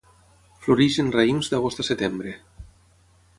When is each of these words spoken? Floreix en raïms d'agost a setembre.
Floreix 0.63 0.97
en 1.03 1.11
raïms 1.17 1.51
d'agost 1.51 1.83
a 1.85 1.85
setembre. 1.91 2.33